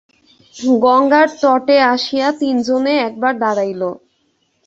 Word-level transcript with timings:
গঙ্গার 0.83 1.27
তটে 1.41 1.77
আসিয়া 1.93 2.27
তিন 2.39 2.55
জনে 2.67 2.93
একবার 3.07 3.33
দাঁড়াইল। 3.39 3.81